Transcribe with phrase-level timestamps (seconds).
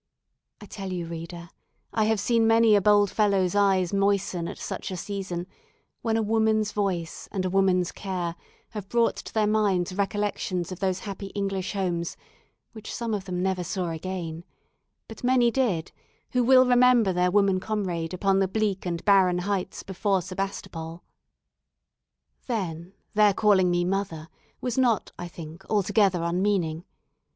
[0.59, 1.49] I tell you, reader,
[1.93, 5.45] I have seen many a bold fellow's eyes moisten at such a season,
[6.01, 8.35] when a woman's voice and a woman's care
[8.71, 12.17] have brought to their minds recollections of those happy English homes
[12.71, 14.43] which some of them never saw again;
[15.07, 15.91] but many did,
[16.31, 21.03] who will remember their woman comrade upon the bleak and barren heights before Sebastopol.
[22.47, 24.29] Then their calling me "mother"
[24.61, 26.85] was not, I think, altogether unmeaning.